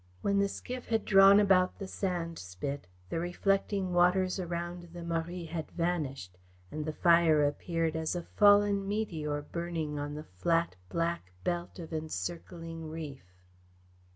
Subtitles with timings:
[0.23, 5.45] When the skiff had drawn about the sand spit, the reflecting waters around the Marie
[5.45, 6.39] had vanished,
[6.71, 11.93] and the fire appeared as a fallen meteor burning on the flat, black belt of
[11.93, 13.25] encircling reef.